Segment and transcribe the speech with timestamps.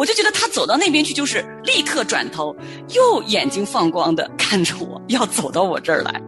[0.00, 2.56] 我就觉得他走到那边去，就是立刻转头，
[2.94, 6.22] 又眼睛放光的看着我，要走到我这儿来。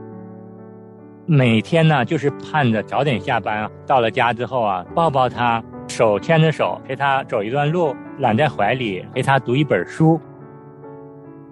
[1.24, 10.20] 每天呢，就是盼着早点下班，到了家之后啊，抱抱他，手牵着手陪他走一段路，揽在怀里陪他读一本书。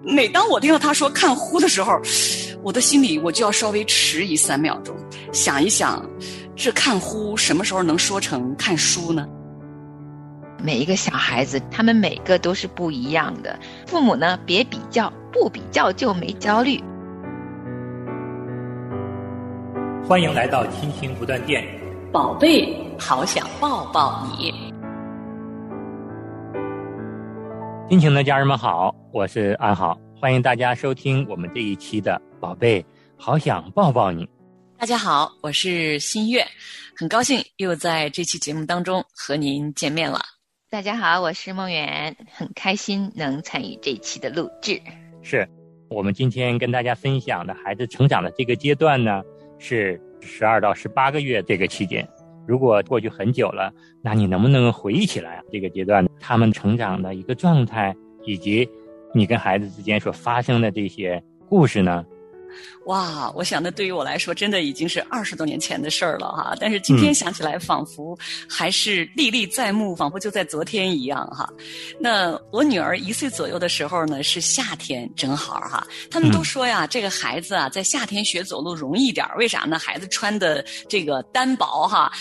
[0.03, 1.99] 每当我听到他说看呼的时候，
[2.61, 4.95] 我的心里我就要稍微迟疑三秒钟，
[5.31, 6.07] 想一想，
[6.55, 9.25] 这看呼什么时候能说成看书呢？
[10.63, 13.59] 每一个小孩子，他们每个都是不一样的。
[13.87, 16.79] 父母呢，别比较，不比较就没焦虑。
[20.07, 21.63] 欢迎来到亲情不断电，
[22.11, 24.53] 宝贝，好想抱抱你。
[27.89, 32.85] 亲情的家人们好，我是安好，欢迎大家收听我们这一期的《宝贝，
[33.17, 34.25] 好想抱抱你》。
[34.77, 36.45] 大家好，我是新月，
[36.95, 40.19] 很高兴又在这期节目当中和您见面了。
[40.71, 44.81] 大家好，我是梦圆，很开心能参与这期的录制。
[45.21, 45.45] 是
[45.89, 49.21] 我们今天跟大家分享的孩子成长的这个阶段呢，
[49.59, 52.07] 是十二到十八个月这个期间。
[52.47, 53.69] 如果过去很久了，
[54.01, 58.65] 那你能不能回忆起来这个阶段他们成长的一个状态，以及
[59.13, 62.05] 你跟孩子之间所发生的这些故事呢？
[62.85, 66.55] 哇，我想那对于我来说，真的已经是二十多年前的事儿了哈。
[66.59, 68.17] 但是今天想起来，仿佛
[68.49, 71.47] 还是历历在目，仿佛就在昨天一样哈。
[71.99, 75.85] 那我女儿一岁左右的时候呢，是夏天，正好哈。
[76.09, 79.77] 他们都说呀，这个孩子啊，在夏天学走路容易点儿为啥呢？
[79.77, 82.11] 孩子穿的这个单薄哈。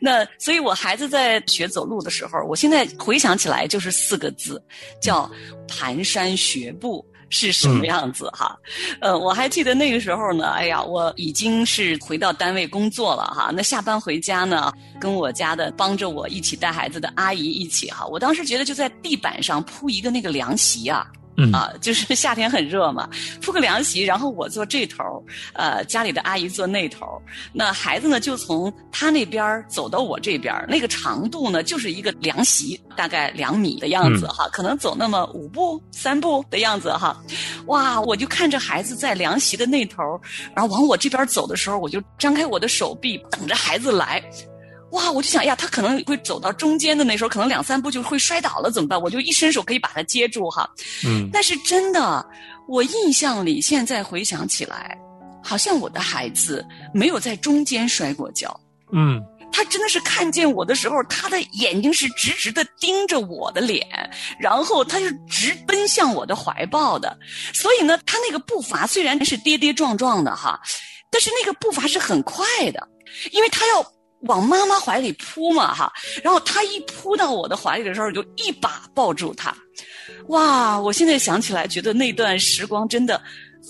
[0.00, 4.62] 那所以我孩子在学走路的时候，我现在回想起来就是四个字，
[5.00, 5.30] 叫
[5.68, 7.04] 蹒跚学步。
[7.32, 8.54] 是什么样子哈？
[9.00, 13.50] 呃，我还记得那个时候呢，哎呀，我已经是回到单位工作了哈。
[13.52, 18.06] 那下班回家呢，跟我家的帮着我一起带孩子的阿姨一起哈。
[18.06, 21.06] 我当时觉得就在地板上铺一个那个凉席啊。
[21.52, 23.08] 啊， 就是夏天很热嘛，
[23.40, 25.02] 铺个凉席，然后我坐这头，
[25.54, 27.06] 呃，家里的阿姨坐那头，
[27.52, 37.16] 那孩子呢就从他那边走到我这边，那个长度呢就是一个凉席，大概两米的样子哈，可能走那么五步、三步的样子哈，
[37.66, 40.20] 哇，我就看着孩子在凉席的那头，
[40.54, 44.22] 然后往我这边走的时候，我就张开我的手臂等着孩子来。
[44.92, 45.10] 哇！
[45.10, 49.00] 我就想呀，他可能会走到中间的那时候，可能两三步就会摔倒了，怎么办？
[49.00, 50.68] 我就一伸手可以把他接住哈。
[51.04, 51.28] 嗯。
[51.32, 52.24] 但是真的，
[52.68, 54.96] 我印象里现在回想起来，
[55.42, 56.64] 好像我的孩子
[56.94, 58.54] 没有在中间摔过跤。
[58.92, 59.22] 嗯。
[59.50, 63.86] 他真的是看见我的时候，他的眼睛是直直的盯着我的脸，
[64.38, 67.18] 然后他是直奔向我的怀抱的。
[67.52, 70.60] 所以呢，他那个步伐虽然是跌跌撞撞的哈，
[71.10, 72.88] 但是那个步伐是很快的，
[73.30, 73.82] 因为他要。
[74.22, 79.54] 往妈妈怀里扑嘛哈，然后他一扑到我的怀里的时候，就一把抱住他。
[80.28, 80.80] 哇！
[80.80, 83.20] 我现在想起来，觉得那段时光真的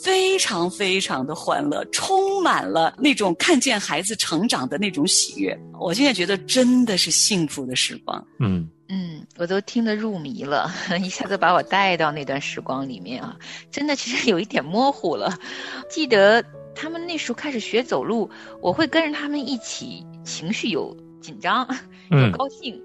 [0.05, 5.59] 非常非常的欢乐，充满了那种看见孩子成长的那种喜悦。
[5.81, 8.23] 我现在觉得真的是幸福的时光。
[8.41, 10.71] 嗯嗯，我都听得入迷了，
[11.03, 13.37] 一下子把我带到那段时光里面啊！
[13.71, 15.39] 真的，其实有一点模糊了，
[15.89, 16.45] 记得。
[16.75, 18.31] 他们那时候开始学走路，
[18.63, 21.67] 我会跟着他们一起，情绪有紧张，
[22.11, 22.83] 有高兴，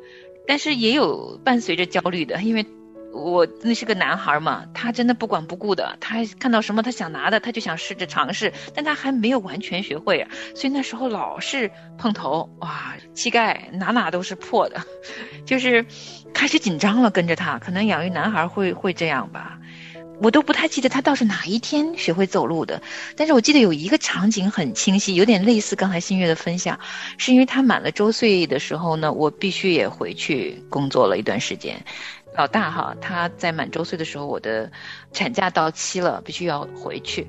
[0.47, 2.65] 但是也有伴随着焦虑的，因为
[3.13, 14.81] 我那是个男孩嘛，他真的不管不顾的，他看到什么他想拿的，他就想试着尝试，但他还没有完全学会，所以那时候老是碰头，哇，膝盖哪哪都是破的，
[15.45, 15.85] 就是
[16.33, 19.59] 开始紧张了，跟着他，可能养育男孩会会这样吧。
[20.19, 22.81] 我都不太记得他倒是哪一天学会走路的，
[23.15, 26.79] 但是我记得有一个场景很清晰，有点类似刚才新月的分享，
[27.17, 31.83] 是因为他满了周岁的时候呢，我必须也回去工作了一段时间。
[32.35, 34.71] 老大哈，他在满周岁的时候，我的
[35.11, 37.27] 产假到期了，必须要回去，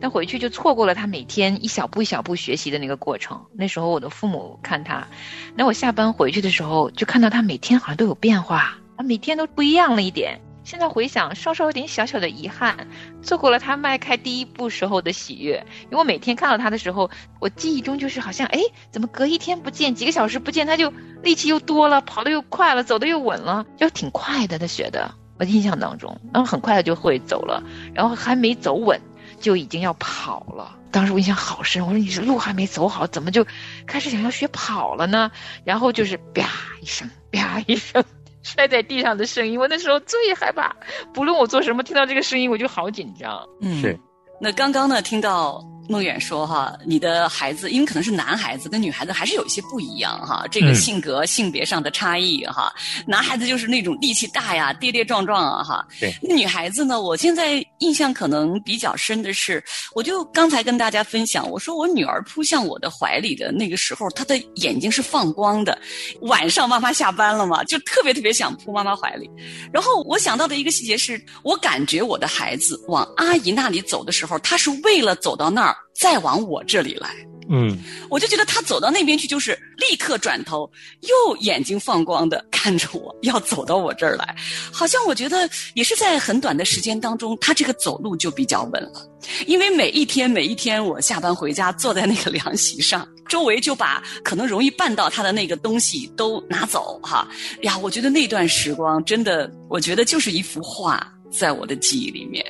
[0.00, 3.40] 但回去就错过了他每天一小步一小步学习的那个过程。
[3.54, 5.06] 那时候我的父母看他，
[5.54, 10.38] 那我下班回去的时候，就看到他每天好像都有变化，他每天都不一样了一点。
[10.70, 12.86] 现在回想，稍稍有点小小的遗憾，
[13.24, 15.66] 错过了他迈开第一步时候的喜悦。
[15.86, 18.60] 因为我每天看到他的时候，我记忆中就是好像，哎，
[18.92, 20.92] 怎么隔一天不见，几个小时不见，他就
[21.24, 24.60] 力气又多了，跑得又快了，走得又稳了，就挺快的。
[24.60, 29.00] 他学的，我印象当中，然后很快的就会走了，然后还没走稳，
[29.40, 30.76] 就已经要跑了。
[30.92, 33.44] 当时我印象好深，我说你这路还没走好，怎么就
[33.88, 35.32] 开始想要学跑了呢？
[35.64, 36.48] 然后就是啪
[36.80, 38.04] 一声，啪一声。
[38.42, 40.76] 摔在地上的声音，我那时候最害怕。
[41.12, 43.48] 不论我做什么，听到这个声音我就好紧张。
[43.60, 43.98] 嗯，是。
[44.40, 52.72] 那刚刚呢，听到孟远说哈，你的孩子因为可能是男孩子跟女孩子还是有一些不一样哈，这个性格、性别上的差异哈。
[53.08, 55.84] 男孩子就是那种力气大呀，跌跌撞撞啊哈。
[55.98, 56.14] 对。
[56.22, 65.76] 女孩子呢，我现在印象可能比较深的是，我就刚才跟大家分享，我说我女儿扑向我的怀里的那个时候，她的眼睛是放光的。
[66.20, 69.28] 晚上妈妈下班了嘛，就特别特别想扑妈妈怀里。
[69.72, 75.76] 然后我想到的一个细节是，我感觉我的孩子往阿姨那里走的时候，他是为了走到那儿。
[75.94, 77.10] 再往我这里来，
[77.50, 77.78] 嗯，
[78.08, 80.70] 我就觉得他走到那边去，就是立刻转头，
[81.02, 84.34] 又眼睛放光的看着我，要走到我这儿来，
[84.72, 89.06] 好像我觉得也是在很短的时间当中，他这个走路就比较稳了，
[89.46, 97.28] 因为每一天每一天我下班回家坐在那个凉席上，周围就把可能容易绊到他的那个东西都拿走哈，
[97.62, 102.44] 呀，我觉得那段时光真的，我觉得就是一幅画在我的记忆里面，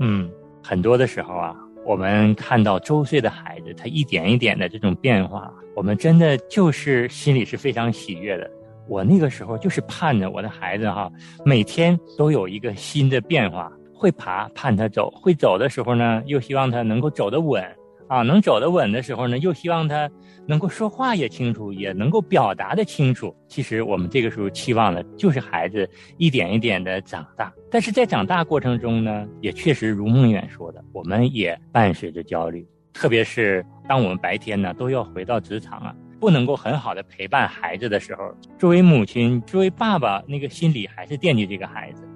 [0.00, 0.28] 嗯，
[0.64, 1.54] 很多的时候啊。
[1.84, 8.48] 我们看到周岁的孩子，他一点一点的这种变化，我们真的就是心里是非常喜悦的。
[8.88, 11.10] 我那个时候就是盼着我的孩子哈，
[11.44, 17.64] 每天都有一个新的变化，会爬盼他走，会走的时候呢，又希望他能够走得稳。
[18.08, 20.10] 啊，能走得稳的时候呢，又希望他
[20.46, 23.34] 能够说话也清楚，也能够表达的清楚。
[23.48, 25.88] 其实我们这个时候期望的就是孩子
[26.18, 27.52] 一点一点的长大。
[27.70, 32.66] 但是在长大过程中呢，也确实如梦远说的，我们也伴随着焦虑。
[32.92, 42.06] 特别是当我们白天呢都要回到职场啊，不能够很好的陪伴孩子的时候，作为母亲，作为爸爸，那个心里还是惦记这个孩子。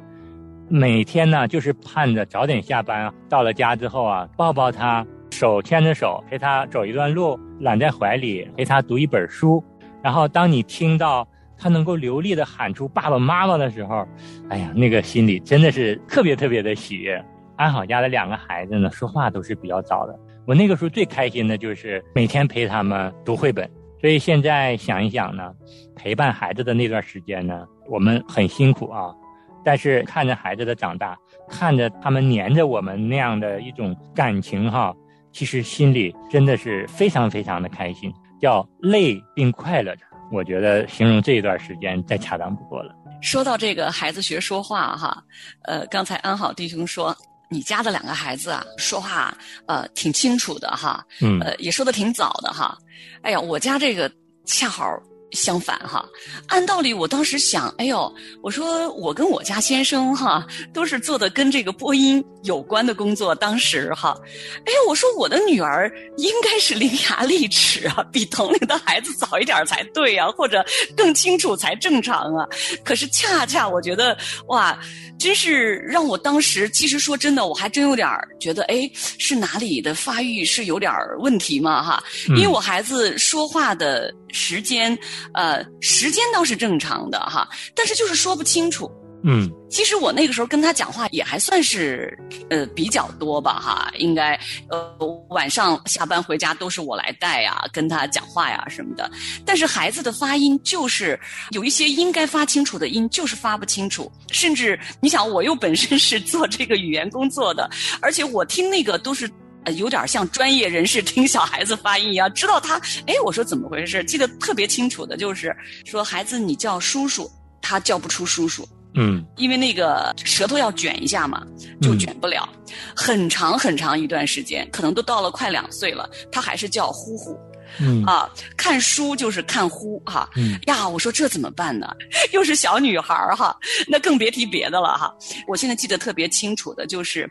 [0.69, 5.06] 每天呢，就是盼着早点下班啊，到了家之后啊，抱抱他。
[5.37, 9.62] 手牵着手陪他走一段路，揽在怀里陪他读一本书，
[10.03, 11.29] 然后当你听到
[11.59, 14.09] 他能够流利的喊出爸爸妈妈的时候，
[14.49, 17.23] 哎呀，那个心里真的是特别特别的喜悦。
[17.56, 20.19] 安好家的两个孩子呢，说话都是比较早的。
[20.47, 23.71] 我那个时候最开心的就是每天陪他们读绘本。
[24.00, 25.53] 所以现在想一想呢，
[25.94, 29.15] 陪伴孩子的那段时间呢，我们很辛苦啊，
[29.62, 31.15] 但是看着孩子的长大，
[31.47, 34.94] 看着他们黏着我们那样的一种感情哈。
[35.37, 38.11] 其实心里真的是非常非常的开心，
[38.41, 40.03] 叫累并快乐着。
[40.33, 42.94] 我觉得形容这一段时间再恰当不过了。
[43.21, 45.23] 说到这个孩子学说话哈，
[45.65, 47.15] 呃，刚才安好弟兄说
[47.50, 49.37] 你家的两个孩子啊，说话
[49.67, 52.75] 呃挺清楚的哈，嗯，呃也说的挺早的哈。
[53.21, 54.11] 哎呀，我家这个
[54.47, 54.91] 恰好。
[55.32, 56.08] 相反哈，
[56.49, 58.12] 按道理我当时想，哎呦，
[58.43, 64.17] 我说我跟我家先生哈都是做的跟这个播音有关的工作，当时哈，
[64.64, 70.64] 哎呦，我说我的女儿应该是伶牙俐齿啊， 比同龄的孩子早一点才对呀，或者
[70.96, 72.46] 更清楚才正常啊。
[72.84, 74.78] 可是恰恰我觉得哇，
[75.19, 78.08] 真是让我当时其实说真的，我还真有点
[78.40, 82.02] 觉得，哎，是哪里的发育是有点问题嘛哈？
[82.28, 84.97] 因为我孩子说话的时间。
[85.33, 88.91] 呃，时间倒是正常的哈，但是就是说不清楚。
[89.25, 92.17] 嗯，其实我那个时候跟他讲话也还算是
[92.50, 94.38] 呃比较多吧哈，应该
[94.69, 94.97] 呃
[95.31, 99.11] 晚上下班回家都是我来带呀，跟他讲话呀什么的。
[99.44, 101.19] 但是孩子的发音就是
[101.50, 107.69] 有一些应该发清楚的音就是发不清楚，甚至你想我又本身是做这个语言工作的，
[108.00, 109.29] 而且我听那个都是。
[109.72, 112.80] 有点像专业人士听小孩子发音一样，知道他。
[113.06, 114.02] 哎，我说怎么回事？
[114.04, 115.54] 记得特别清楚的就是
[115.85, 117.30] 说，孩子你叫叔叔，
[117.61, 118.66] 他叫不出叔叔。
[118.99, 121.46] 嗯，因为那个舌头要卷一下嘛，
[121.82, 122.49] 就卷不了。
[122.94, 127.38] 很长很长一段时间，可能都到了快两岁了，他还是叫呼呼。
[127.80, 131.88] 嗯啊，看书就是看呼哈，嗯呀，我说这怎么办呢？
[132.33, 133.56] 又是小女孩儿哈，
[133.87, 135.14] 那更别提别的了哈。
[135.47, 137.30] 我现在记得特别清楚的就是，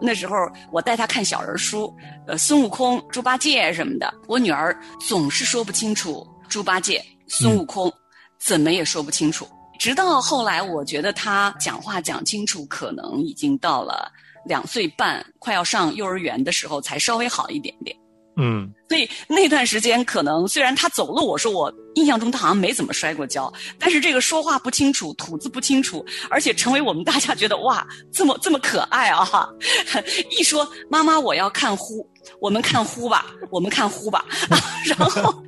[0.00, 0.36] 那时候
[0.70, 1.94] 我带她看小人书，
[2.26, 7.92] 呃，孙悟空、猪八戒什么的，我女儿总是说不清楚猪八戒、孙悟空，
[8.38, 9.48] 怎么也说不清楚。
[9.78, 14.10] 直到后来，我觉得她讲话讲清楚，可能已经到了
[14.46, 17.96] 两岁半，快要上幼儿园的时候，才稍微好一点点。
[18.36, 29.24] 嗯，所以那段时间可能虽然他走路，我说我印象中他好像没怎么摔过跤，但是这个说话不清楚，吐字不清楚，而且成为我们大家觉得哇，这么这么可爱啊！
[29.24, 29.50] 哈，
[30.38, 32.06] 一说妈妈我要看呼，
[32.38, 34.24] 我们看呼吧，我们看呼吧，
[34.84, 35.42] 然后，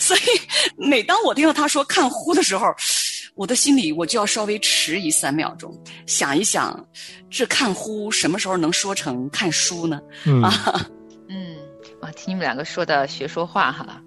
[0.00, 0.20] 所以
[0.76, 2.66] 每当我听到他说看呼的时候，
[3.34, 5.70] 我的心里我就要稍微迟疑三秒钟，
[6.06, 6.82] 想一想，
[7.30, 10.00] 这看呼什么时候能说成看书呢？
[10.42, 10.48] 啊。
[10.48, 10.86] 啊，
[12.12, 14.02] 听你们两个说的学说话哈，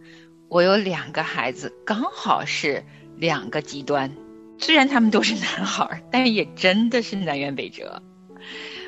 [0.48, 2.84] 我有两个孩子，刚好是
[3.18, 4.10] 两个极端。
[4.58, 8.02] 虽然他们都是男孩，但也真的是南辕北辙。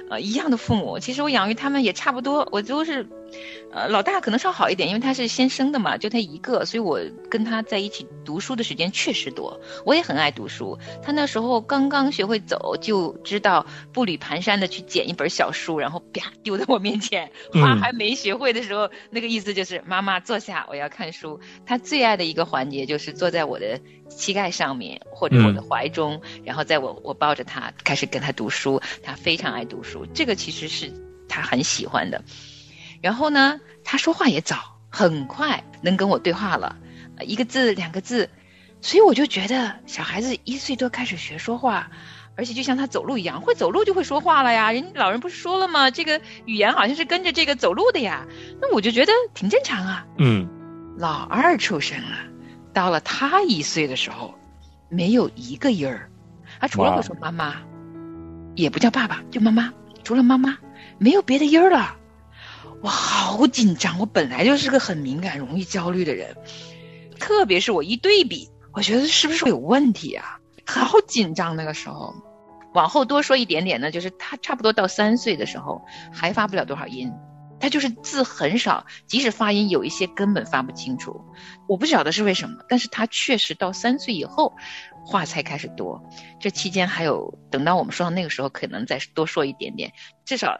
[0.09, 3.05] 呃，一样的父母，其实我养育他们也差不多，我都是
[3.71, 9.59] 呃，老大可能稍好一点，因为他是先生的嘛，就他一个，所以我跟他在一起读书的时间确实多。
[9.85, 10.77] 我也很爱读书。
[11.03, 17.29] 他那时候刚刚学会走，就知道步履蹒跚的去捡一本小书，然后啪丢在我面前。
[17.53, 21.39] 话还没学会的时候，那个意思就是妈妈坐下，我要看书。
[21.65, 23.79] 他最爱的一个环节就是坐在我的
[24.09, 28.81] 膝盖上面或者我的怀中，然后在我我抱着他开始跟他读书。
[29.03, 30.91] 他非常爱读书，这个其实是
[31.27, 32.23] 他很喜欢的。
[33.01, 36.75] 然后呢，他说话也早，很快能跟我对话了，
[37.21, 38.29] 一个字两个字，
[38.81, 41.89] 所以我就觉得小孩子一岁多开始学说话，
[42.35, 44.71] 而且就像他走路一样，会走路就会说话了呀。
[44.71, 45.89] 人家老人不是说了吗？
[45.91, 48.25] 这个语言好像是跟着这个走路的呀。
[48.61, 50.05] 那我就觉得挺正常啊。
[50.17, 50.47] 嗯，
[50.97, 52.17] 老二出生了，
[52.73, 54.33] 到了他一岁的时候，
[54.89, 56.09] 没有一个音儿，
[56.59, 57.55] 他除了会说妈妈，
[58.55, 59.73] 也不叫爸爸，就妈妈，
[60.03, 60.57] 除了妈妈，
[60.97, 61.95] 没有别的音儿了。
[62.81, 66.35] 我好紧张，我本来就是个很敏感、容易焦虑的人，
[67.19, 70.39] 特别是我一对比，我觉得是不是有问题啊？
[70.65, 72.13] 好紧张那个时候。
[72.73, 75.81] 往后多说一点点呢，就是他差不多到三岁的时候，
[76.13, 77.11] 还发不了多少音，
[77.59, 81.25] 他就是字很少，即使发音有一些根本发不清楚。
[81.67, 84.53] 我不晓得是为什么，但是他确实到三岁以后，
[85.03, 86.03] 话才开始多。
[86.39, 89.91] 这期间还有等到我们说到那个时候，可能再多说一点点，
[90.25, 90.55] 至少。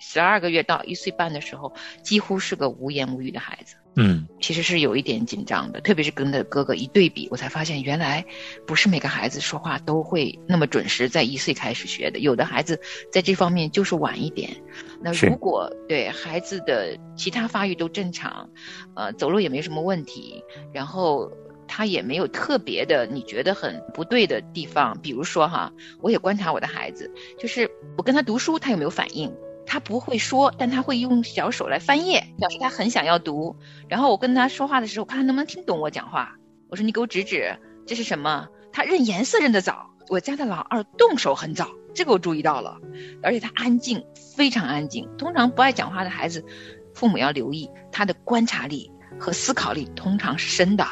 [0.00, 3.76] 十二个月到一岁半的时候，几乎是个无言无语的孩子。
[3.96, 8.24] 嗯，其实是有一点紧张的，特别是跟着哥哥一对比，我才发现原来
[8.64, 12.20] 不是每个孩子说话都会那么准时，在一岁开始学的。
[12.20, 12.80] 有的孩子
[13.12, 14.62] 在这方面就是晚一点。
[15.02, 18.48] 那如果对孩子的其他发育都正常，
[18.94, 21.30] 呃，走路也没什么问题，然后
[21.66, 29.34] 他也没有特别的你觉得很不对的地方，比如说哈，我也观察我的孩子，就是我跟他读书，他有没有反应？
[29.70, 33.54] 他不会说，但他会用小手来翻页，表示他很想要读。
[33.86, 36.34] 然后我跟他说话的时候，看他能不能听懂我讲话。
[36.68, 39.88] 我说：“你给我指指，这是什么？”他认颜色认得早。
[40.08, 42.78] 我家的老二动手很早，这个我注意到了。
[43.22, 44.04] 而且他安静，
[44.36, 45.08] 非常安静。
[45.16, 46.44] 通常不爱讲话的孩子，
[46.92, 50.84] 父母要留意他的观察力和思考力，通常是深的。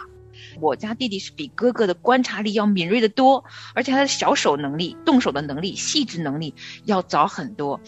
[0.61, 3.45] 我家弟弟是比哥哥的观察力要敏锐的多，
[3.75, 6.55] 而且他的小手能力、动手的能力、细致能力
[6.85, 7.81] 要早很多。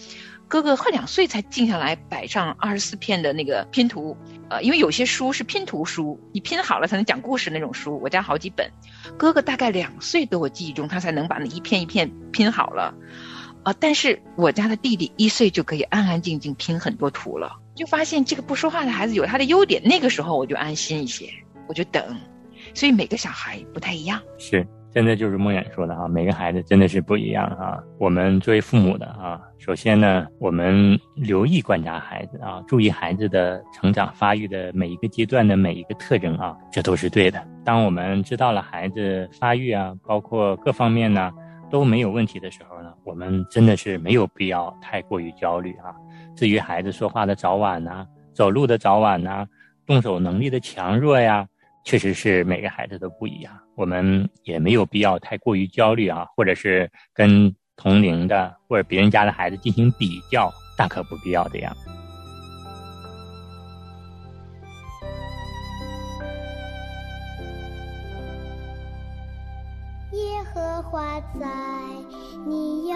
[0.51, 4.17] 哥哥快两岁才静下来摆上二十四片的那个拼图，
[4.49, 7.97] 呃，因为有些书是拼图书，你拼好了才能讲故事那种书。
[8.03, 8.69] 我家好几本，
[9.17, 12.93] 哥哥大概两岁多，我记忆中他才能把那一片一片拼好了，
[13.63, 21.29] 啊，但是我家的弟弟一岁就可以安安静静拼很多图了，就发现这个不说话的孩子有他的优点，那个时候我就安心一些，
[21.69, 22.19] 我就等，
[22.73, 24.21] 所以每个小孩不太一样。
[24.37, 24.67] 是。
[24.91, 27.81] 真的就是梦远说的哈，每个孩子真的是不一样哈。
[27.97, 37.41] 我们作为父母的啊，首先呢，我们留意观察孩子啊，注意孩子的成长发育的每一个阶段的每一个特征啊，这都是对的。
[37.63, 41.31] 当我们知道了孩子发育啊，包括各方面呢
[41.69, 45.95] 都没有问题的时候呢，我们真的是没有必要太过于焦虑啊。
[46.35, 49.47] 至于孩子说话的早晚呐，走路的早晚呐，
[49.85, 51.47] 动手能力的强弱呀。
[51.83, 61.75] 确实是每个孩子都不一样，我们也没有必要太过于焦虑啊，或者是跟同龄的或者别人家的孩子进行比较，大可不必要这样。
[70.13, 71.47] 耶和华在
[72.45, 72.95] 你右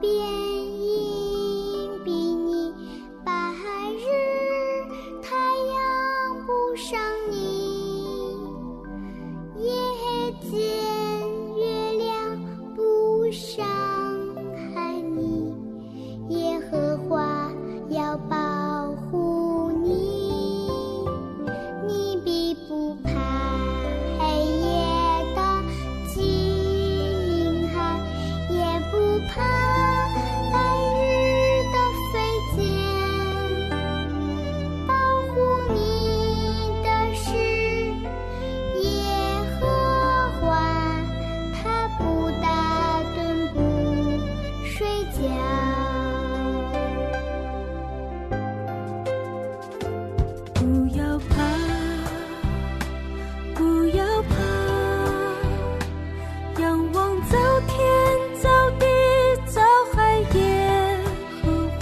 [0.00, 2.72] 边，荫庇你，
[3.24, 3.32] 白
[3.92, 4.06] 日
[5.22, 6.98] 太阳不伤
[10.52, 10.85] 你。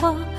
[0.07, 0.34] あ。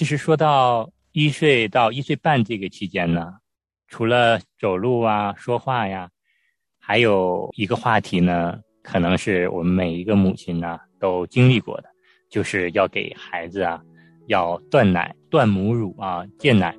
[0.00, 3.34] 其实说到一岁到一岁半这个期间呢，
[3.86, 6.08] 除了走路啊、说话呀，
[6.78, 11.90] 还有一个话题呢，可能是我们每一个母亲呢都经历过的，
[12.30, 13.78] 就是要给孩子啊
[14.28, 16.74] 要断奶、断母乳啊、戒奶。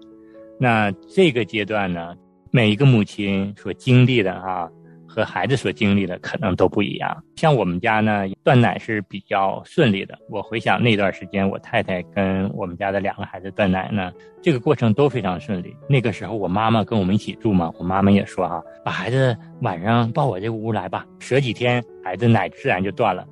[0.59, 2.15] 那这个阶段呢，
[2.49, 4.67] 每一个母亲所经历的啊，
[5.13, 7.23] 和孩子所经历的可能都不一样。
[7.35, 10.17] 像我们家呢，断奶是比较顺利的。
[10.29, 14.09] 我回想那段时间，我太太跟我们家的两个孩子断奶呢，
[14.41, 15.75] 这个过程都非常顺利。
[15.89, 23.27] 那个时候我妈妈跟我们一起住嘛，我妈妈也说哈、把孩子晚上抱我这屋来吧，舍几天，孩子奶自然就断了。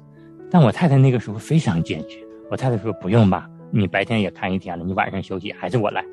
[0.52, 2.20] 但我太太那个时候非常坚决，
[2.52, 6.04] 我太太说不用吧，你白天也看一天了，你晚上休息还是我来。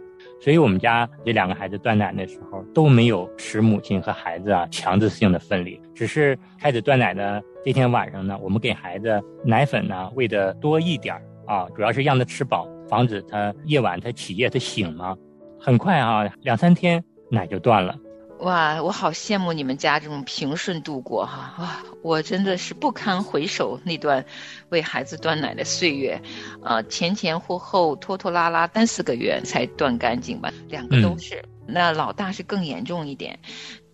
[0.40, 11.14] 所以我们家这两个孩子断奶的时候都没有使母亲和孩子啊强制性的分离，只是开始断奶的这天晚上呢，我们给孩子奶粉呢喂的多一点
[11.46, 15.16] 啊，主要是让他吃饱，防止他夜晚他起夜他醒嘛。
[15.59, 17.96] 很快啊，两三天奶就断了。
[18.40, 21.55] 哇，我好羡慕你们家这种平顺度过哈！
[21.59, 24.25] 哇，我真的是不堪回首那段
[24.68, 26.20] 为孩子断奶的岁月，
[26.62, 31.42] 呃，前前后后拖拖拉拉三四个月才断干净吧，两个都是。
[31.66, 33.38] 那老大是更严重一点。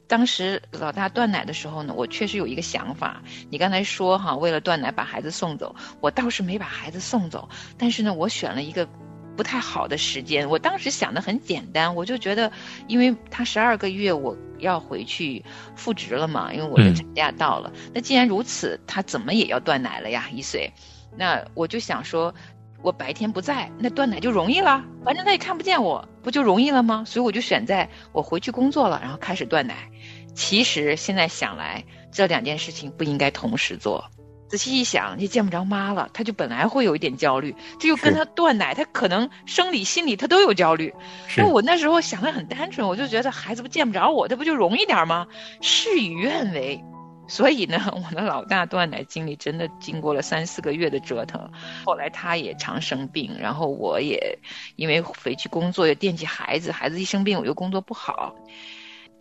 [0.08, 3.22] 当时老大断奶的时候呢，我确实有一个想法。
[3.48, 8.86] 你刚才说哈，为了断奶把孩子送走，我倒是没把孩子送走，但是呢，我选了一个
[9.36, 10.48] 不太好的时间。
[10.48, 12.50] 我当时想的很简单，我就觉得，
[12.86, 17.72] 因为他十二个月我要回去复职了嘛，因为我的产假到了。
[17.92, 20.72] 那既然如此，他怎么也要断奶了呀，一岁。
[21.16, 22.34] 那我就想说，
[22.82, 27.04] 我白天不在，那断奶就容易了，反正他也看不见我，不就容易了吗？
[27.06, 29.90] 所以我就选在我回去工作了，然后开始断奶。
[30.34, 34.10] 其实现在想来，这两件事情不应该同时做。
[34.52, 40.92] 仔细一想，也见不着妈了，他就本来会有一点焦虑，这就跟他断奶，他可能生理、心理他都有焦虑。
[41.38, 45.26] 那我那时候想的很单纯，我就觉得孩子不见不着我，这不就容易点吗？
[45.62, 46.84] 事与愿违。
[47.28, 51.50] 所以呢，我的老大断奶经历真的经过了三四个月的折腾，
[51.86, 54.38] 后来他也常生病，然后我也
[54.76, 58.34] 因为回去工作又惦记孩子，孩子一生病我又工作不好，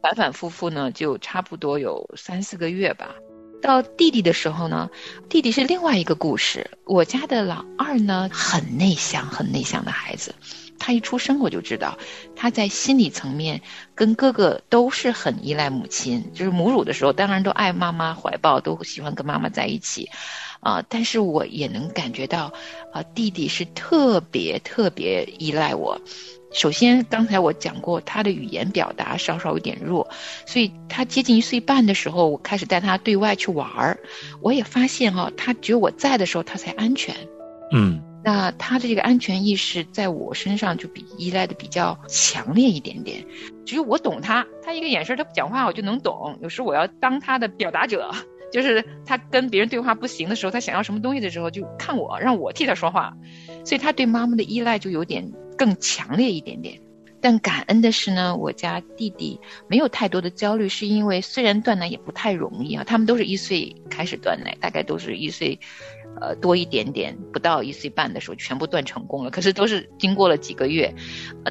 [0.01, 3.15] 反反复复呢，就差不多有三四个月吧。
[3.61, 4.89] 到弟弟的时候呢，
[5.29, 6.71] 弟弟是另外一个故事。
[6.85, 10.35] 我家的老二呢，很内向，很内向的孩子，
[10.79, 11.97] 他一出生我就知道，
[12.35, 13.61] 他在心理层面
[13.95, 20.09] 跟哥哥都是很依赖母亲，就是母乳的时候，当然都爱妈妈怀抱，都喜欢跟妈妈在一起，
[20.59, 22.51] 啊，但是我也能感觉到，
[22.91, 26.01] 啊，弟弟是特别特别依赖我。
[26.51, 30.09] 首先，刚才我讲过，他的语言表达稍稍有点弱，
[30.45, 33.97] 所以他接近一岁半的时候，我开始带他对外去玩儿，
[34.41, 37.15] 我也发现哈、他只有我在的时候，他才安全。
[37.73, 43.25] 嗯那他的这个安全意识在我身上就比依赖的比较强烈一点点，
[43.65, 46.37] 只有我懂他，他一个眼神，他不讲话我就能懂。
[46.39, 48.11] 有时候我要当他的表达者，
[48.53, 53.13] 就是他跟别人对话不行的时候，他想要什么东西的时候，就看我，让我替他说话，
[53.63, 56.79] 所以他对妈妈的依赖就有点更强烈一点点。
[57.23, 65.59] 但感恩的是呢，我家弟弟没有太多的焦虑，是因为虽然断奶也不太容易啊，他们都是一岁开始断奶，大概都是一岁，
[66.19, 69.29] 呃多一点点，不到一岁半的时候全部断成功了。
[69.29, 70.91] 可是都是经过了几个月，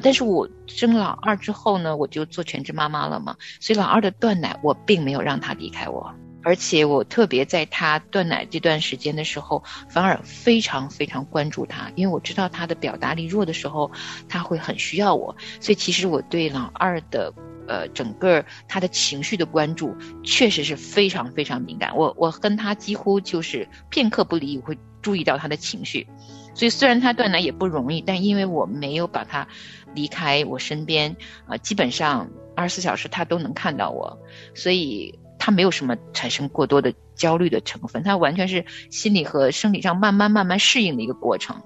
[0.03, 6.13] 但是我生老二之后呢，我就做全职妈妈了嘛，所以老二的断奶我并没有让他离开我。
[6.43, 13.91] 而且我特别在他断奶这段时间的时候，反而非常非常关注他，因为我知道他的表达力弱的时候，
[14.27, 17.33] 他会很需要我，所以其实我对老二的
[17.67, 21.95] 呃整个他的情绪的关注，确实是非常非常敏感。
[21.95, 26.07] 我我跟他几乎就是片刻不离，我会注意到他的情绪。
[26.53, 29.47] 所以虽然他断奶也不容易，但因为我没有把他
[29.93, 34.19] 离开我身边，啊、基本上二十四小时他都能看到我，
[34.53, 41.59] 所以他没有什么产生过多的焦虑的成分，他完全是心理和生理上慢慢慢慢适应的一个过程，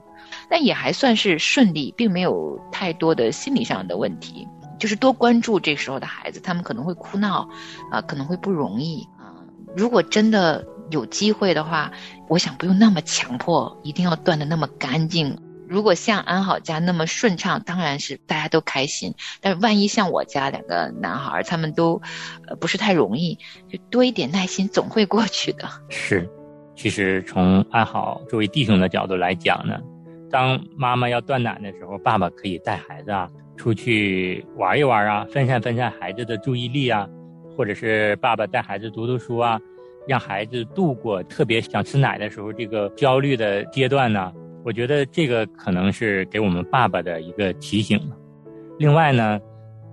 [0.49, 4.47] 但也还算是顺利，并没有太多的心理上的问题。
[4.79, 7.49] 就是多关注这时候的孩子，他们可能会哭闹，
[7.91, 9.43] 啊、可能会不容易啊、
[9.75, 11.91] 如果真的有机会的话，
[12.29, 15.37] 我想不用那么强迫，一定要断的那么干净。
[15.67, 19.13] 如果像安好家那么顺畅，当然是大家都开心。
[19.41, 22.01] 但是万一像我家两个男孩，他们都
[22.59, 23.37] 不是太容易，
[23.69, 25.67] 就多一点耐心，总会过去的。
[25.89, 26.29] 是。
[26.77, 29.79] 其实从安好作为弟兄的角度来讲呢，
[30.29, 37.07] 当妈妈要断奶的时候，爸爸可以带孩子啊出去玩一玩啊，分散分散孩子的注意力啊，
[37.55, 39.57] 或者是爸爸带孩子读读书啊，
[40.05, 44.33] 让孩子度过特别想吃奶的时候这个焦虑的阶段呢。
[44.65, 48.17] 我觉得这个可能是给我们爸爸的一个提醒了。
[48.79, 49.39] 另外呢，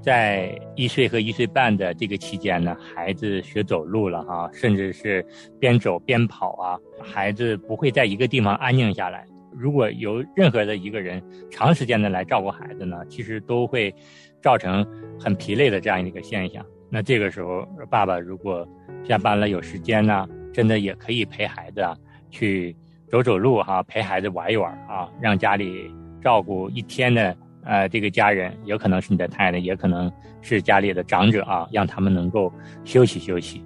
[0.00, 5.22] 在一岁和一岁半的这个期间呢，孩子学走路了啊，甚至是
[5.61, 9.26] 边走边跑啊，孩子不会在一个地方安静下来。
[9.54, 13.94] 如果有任何的一个人长时间的来照顾孩子呢，其实都会
[14.40, 14.87] 造成
[15.20, 16.64] 很疲累的这样一个现象。
[16.88, 18.66] 那这个时候，爸爸如果
[19.04, 21.94] 下班了有时间呢，真的也可以陪孩子啊
[22.30, 22.74] 去
[23.12, 32.51] 走走路哈、陪孩子玩一玩啊，让家里照顾一天的呃这个家人，有可能是你的太太，也可能是家里的长者啊，让他们能够
[32.85, 33.62] 休息休息。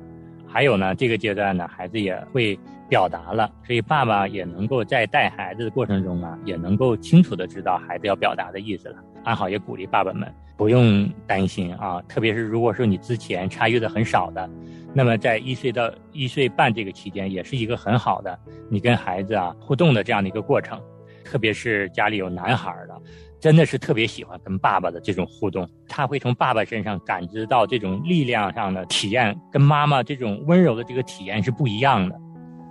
[0.49, 8.97] 还有呢，这个阶段呢，孩子也会表达了，所以爸爸也能够在带孩子的过程中啊，也能够清楚的知道孩子要表达的意思了。
[9.23, 14.51] 安好也鼓励爸爸们不用担心啊，特别是如果说你之前参与的很少的，
[14.97, 18.39] 那么在一岁到一岁半这个期间，也是一个很好的
[18.71, 20.81] 你跟孩子啊互动的这样的一个过程。
[21.23, 22.99] 特别是家里有男孩儿的，
[23.39, 32.19] 真的是特别喜欢跟爸爸的这种互动，他会从爸爸身上感知到这种力量上的体验，跟妈妈这种温柔的这个体验是不一样的。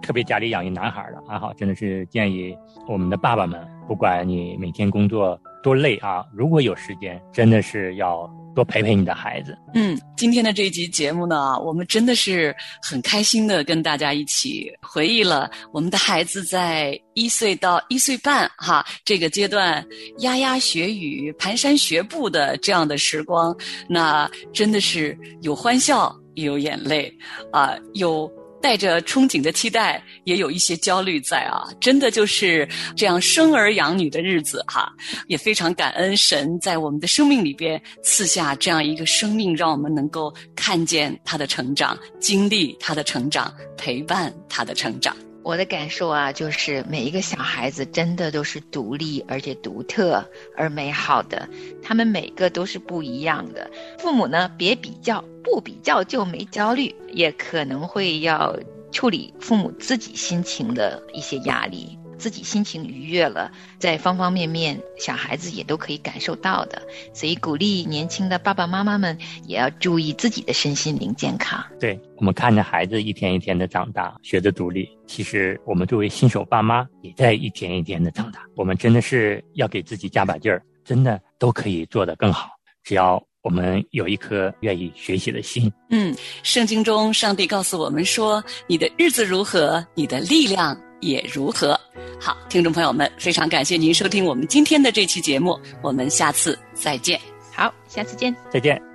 [0.02, 2.58] 特别家里养一男孩儿的，还好真的是建议
[2.88, 9.56] 我们的爸爸们，不管你每天工作多累啊，如果有时间，真的是要多陪陪你的孩子。
[9.74, 19.86] 嗯，今天的这一集节目呢，我们真的是很开心的跟大家一起回忆了我们的孩子在一岁到一岁半哈这个阶段
[20.20, 23.56] 牙牙学语、蹒跚学步的这样的时光，
[23.90, 27.14] 那真的是有欢笑，也有眼泪
[27.52, 28.32] 啊，有。
[28.66, 31.70] 带着憧憬的期待，也有一些焦虑在啊！
[31.80, 34.92] 真的就是这样生儿养女的日子哈，
[35.28, 45.16] 也非常感恩神在我们的生命里边赐下这样一个生命，让我们能够看见他的成长，经历他的成长，陪伴他的成长。
[45.46, 50.28] 我的感受啊，就是每一个小孩子真的都是独立而且独特
[50.58, 51.48] 而美好的，
[51.84, 53.70] 他们每个都是不一样的。
[54.00, 58.58] 父母呢，别比较，不比较就没焦虑，也可能会要
[58.92, 61.96] 处理父母自己心情的一些压力。
[62.18, 66.82] 自己心情愉悦了在方方面面小孩子也都可以感受到的。
[67.14, 71.64] 所以鼓励年轻的爸爸妈妈们也要注意自己的身心灵健康。
[71.80, 78.42] 对我们看着孩子一天一天的长大学着独立其实我们作为新手爸妈也在一天一天的长大。
[78.56, 82.50] 我们真的是要给自己加把劲儿真的都可以做得更好
[82.84, 85.72] 只要我们有一颗愿意学习的心。
[85.90, 91.80] 嗯圣经中上帝告诉我们说你的日子如何你的力量也如何？
[92.20, 97.20] 好听众朋友们非常感谢您收听我们今天的这期节目我们下次再见。
[97.54, 98.36] 好下次见。
[98.52, 98.95] 再见。